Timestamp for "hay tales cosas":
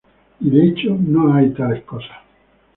1.35-2.17